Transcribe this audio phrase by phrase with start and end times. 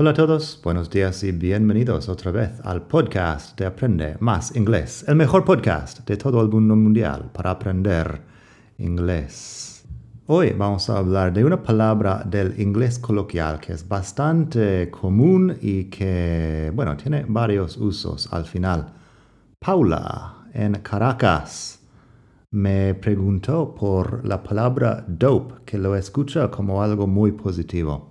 [0.00, 5.04] Hola a todos, buenos días y bienvenidos otra vez al podcast de Aprende Más Inglés,
[5.06, 8.22] el mejor podcast de todo el mundo mundial para aprender
[8.78, 9.84] inglés.
[10.24, 15.90] Hoy vamos a hablar de una palabra del inglés coloquial que es bastante común y
[15.90, 18.94] que, bueno, tiene varios usos al final.
[19.58, 21.78] Paula, en Caracas,
[22.52, 28.09] me preguntó por la palabra dope, que lo escucha como algo muy positivo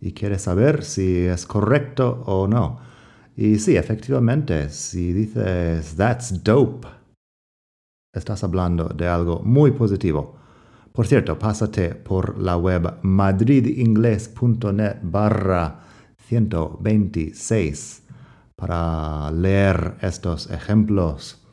[0.00, 2.80] y quiere saber si es correcto o no.
[3.36, 6.88] Y sí, efectivamente, si dices that's dope,
[8.12, 10.36] estás hablando de algo muy positivo.
[10.92, 15.84] Por cierto, pásate por la web madridingles.net barra
[16.26, 18.02] 126
[18.56, 21.46] para leer estos ejemplos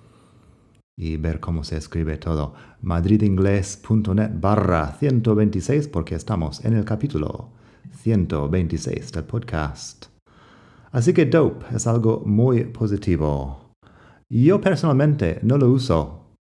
[0.98, 2.56] y ver cómo se escribe todo.
[2.82, 7.55] madridingles.net barra 126 porque estamos en el capítulo
[7.94, 10.08] 126 del podcast.
[10.92, 13.74] Así que dope es algo muy positivo.
[14.30, 16.38] Yo personalmente no lo uso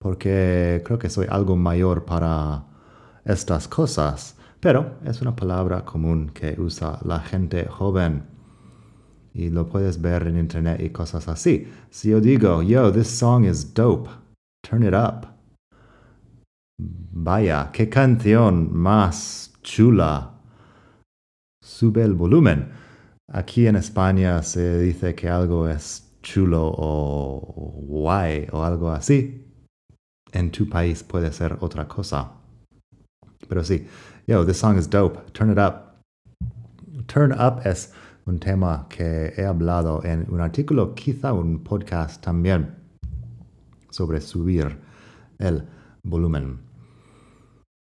[0.00, 2.64] porque creo que soy algo mayor para
[3.24, 8.24] estas cosas, pero es una palabra común que usa la gente joven.
[9.34, 11.68] Y lo puedes ver en internet y cosas así.
[11.90, 14.08] Si yo digo, yo, this song is dope,
[14.62, 15.28] turn it up.
[16.80, 20.37] Vaya, qué canción más chula
[21.78, 22.70] sube el volumen.
[23.32, 27.40] Aquí en España se dice que algo es chulo o
[27.86, 29.46] guay o algo así.
[30.32, 32.32] En tu país puede ser otra cosa.
[33.48, 33.86] Pero sí,
[34.26, 35.20] yo, this song is dope.
[35.32, 36.02] Turn it up.
[37.06, 37.92] Turn up es
[38.26, 42.74] un tema que he hablado en un artículo, quizá un podcast también,
[43.90, 44.76] sobre subir
[45.38, 45.62] el
[46.02, 46.58] volumen.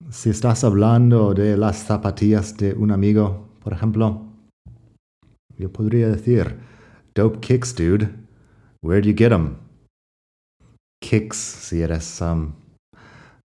[0.09, 4.21] Si estás hablando de las zapatillas de un amigo, por ejemplo,
[5.57, 6.59] yo podría decir,
[7.15, 8.09] dope kicks, dude.
[8.81, 9.57] Where'd you get them?
[11.01, 12.53] Kicks, si eres, um,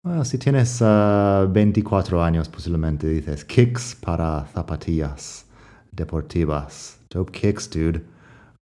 [0.03, 5.45] bueno, si tienes 24 uh, años, posiblemente dices kicks para zapatillas
[5.91, 6.99] deportivas.
[7.09, 8.01] Dope kicks, dude.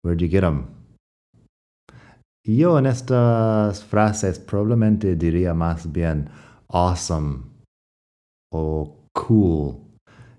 [0.02, 0.66] Where'd you get them?
[2.46, 6.28] yo en estas frases probablemente diría más bien
[6.68, 7.42] awesome
[8.52, 9.80] o cool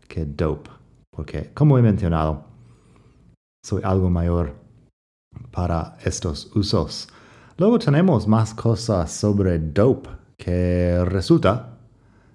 [0.07, 0.74] que dope
[1.15, 2.45] porque como he mencionado,
[3.65, 4.55] soy algo mayor
[5.51, 7.07] para estos usos.
[7.57, 11.77] Luego tenemos más cosas sobre dope, que resulta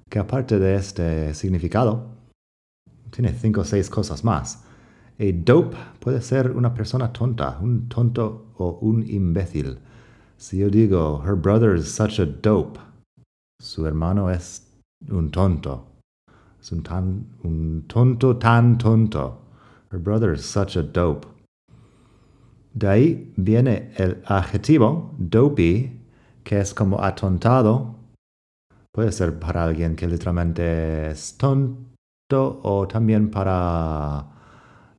[0.08, 2.08] que aparte de este significado,
[3.10, 4.64] tiene cinco o seis cosas más.
[5.18, 9.78] A dope puede ser una persona tonta, un tonto o un imbécil.
[10.38, 12.80] Si yo digo, her brother is such a dope,
[13.60, 14.66] su hermano es
[15.10, 15.89] un tonto.
[16.60, 19.40] Es un, tan, un tonto tan tonto.
[19.90, 21.26] Her brother is such a dope.
[22.72, 26.00] De ahí viene el adjetivo dopey,
[26.44, 27.96] que es como atontado.
[28.92, 34.26] Puede ser para alguien que literalmente es tonto o también para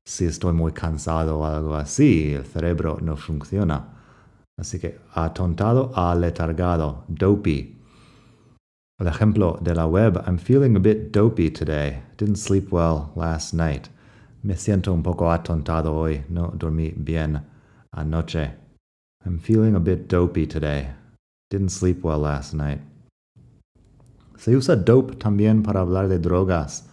[0.03, 3.87] si estoy muy cansado o algo así, el cerebro no funciona.
[4.57, 7.80] Así que atontado, aletargado, dopey.
[9.01, 12.03] El ejemplo de la web, I'm feeling a bit dopey today.
[12.17, 13.89] Didn't sleep well last night.
[14.43, 17.41] Me siento un poco atontado hoy, no dormí bien
[17.91, 18.51] anoche.
[19.25, 20.89] I'm feeling a bit dopey today.
[21.49, 22.81] Didn't sleep well last night.
[24.37, 26.87] Se usa dope también para hablar de drogas.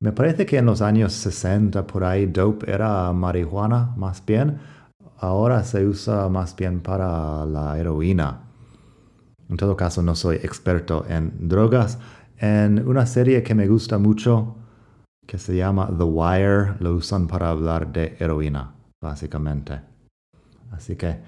[0.00, 4.58] Me parece que en los años 60 por ahí dope era marihuana más bien.
[5.18, 8.41] Ahora se usa más bien para la heroína.
[9.52, 11.98] En todo caso, no soy experto en drogas.
[12.38, 14.56] En una serie que me gusta mucho,
[15.26, 18.72] que se llama The Wire, lo usan para hablar de heroína,
[19.02, 19.78] básicamente.
[20.70, 21.18] Así que,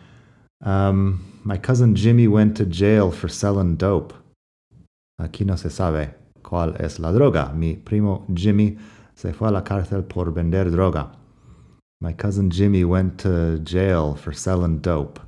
[0.65, 4.15] um, my cousin Jimmy went to jail for selling dope.
[5.21, 7.53] Aquí no se sabe cuál es la droga.
[7.53, 8.79] Mi primo Jimmy
[9.15, 11.12] se fue a la cárcel por vender droga.
[12.00, 15.21] My cousin Jimmy went to jail for selling dope.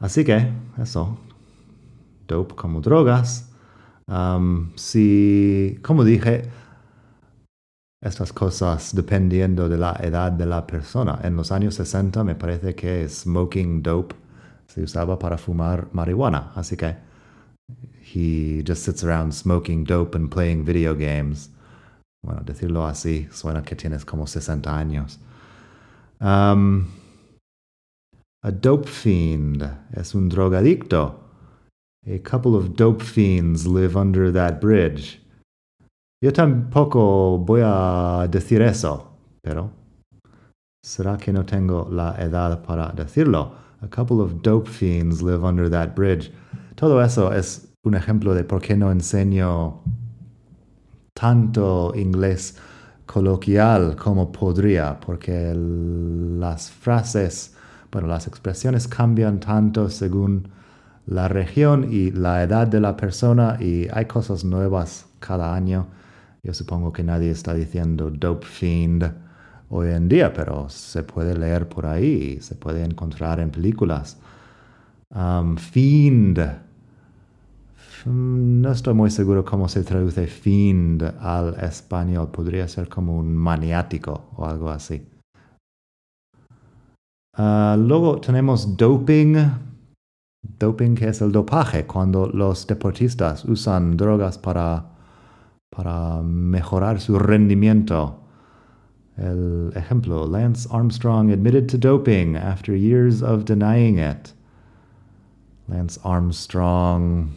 [0.00, 1.18] Así que, eso.
[2.26, 3.50] Dope como drogas.
[4.08, 6.50] Um, si, como dije,
[8.00, 11.20] estas cosas dependiendo de la edad de la persona.
[11.22, 14.16] En los años 60 me parece que smoking dope
[14.66, 16.52] se usaba para fumar marihuana.
[16.54, 16.96] Así que
[18.14, 21.50] he just sits around smoking dope and playing video games.
[22.22, 25.20] Bueno, decirlo así suena que tienes como 60 años.
[26.20, 26.86] Um,
[28.42, 31.14] a dope fiend es un drogadicto.
[32.06, 35.20] A couple of dope fiends live under that bridge.
[36.22, 39.70] Yo tampoco voy a decir eso, pero
[40.84, 43.52] ¿será que no tengo la edad para decirlo?
[43.82, 46.30] A couple of dope fiends live under that bridge.
[46.76, 49.82] Todo eso es un ejemplo de por qué no enseño
[51.14, 52.56] tanto inglés
[53.06, 57.56] coloquial como podría, porque las frases,
[57.92, 60.48] bueno, las expresiones cambian tanto según
[61.06, 65.86] la región y la edad de la persona y hay cosas nuevas cada año.
[66.42, 69.12] Yo supongo que nadie está diciendo dope fiend
[69.68, 74.18] hoy en día, pero se puede leer por ahí, se puede encontrar en películas.
[75.10, 76.38] Um, fiend
[78.06, 82.30] Mm, no estoy muy seguro cómo se traduce fiend al español.
[82.30, 85.02] Podría ser como un maniático o algo así.
[87.42, 89.34] Ah, luego tenemos doping.
[90.58, 94.84] Doping que es el dopaje, cuando los deportistas usan drogas para,
[95.70, 98.20] para mejorar su rendimiento.
[99.16, 104.34] El ejemplo, Lance Armstrong admitted to doping after years of denying it.
[105.66, 107.30] Lance Armstrong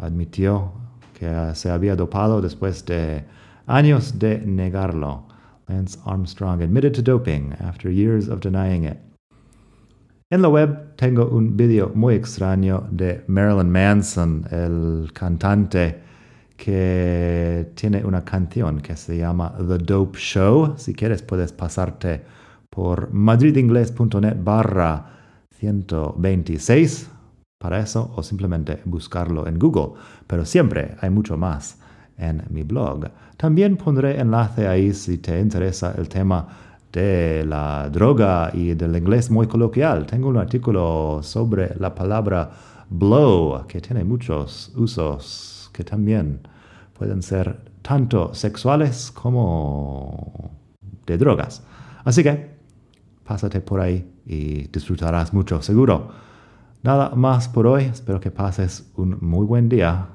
[0.00, 0.72] admitió
[1.12, 3.22] que se había dopado después de
[3.66, 5.24] años de negarlo.
[5.68, 8.96] Lance Armstrong admitted to doping after years of denying it.
[10.30, 16.00] En la web tengo un video muy extraño de Marilyn Manson, el cantante
[16.56, 20.76] que tiene una canción que se llama The Dope Show.
[20.78, 22.22] Si quieres puedes pasarte
[22.70, 25.10] por madridingles.net barra
[25.58, 27.10] 126
[27.58, 31.78] para eso o simplemente buscarlo en Google, pero siempre hay mucho más
[32.16, 33.10] en mi blog.
[33.36, 36.48] También pondré enlace ahí si te interesa el tema
[36.94, 40.06] de la droga y del inglés muy coloquial.
[40.06, 42.50] Tengo un artículo sobre la palabra
[42.88, 46.46] blow, que tiene muchos usos que también
[46.96, 50.52] pueden ser tanto sexuales como
[51.04, 51.64] de drogas.
[52.04, 52.54] Así que
[53.24, 56.10] pásate por ahí y disfrutarás mucho, seguro.
[56.82, 57.84] Nada más por hoy.
[57.84, 60.06] Espero que pases un muy buen día.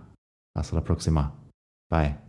[0.55, 1.33] Hasta la próxima.
[1.89, 2.28] Bye.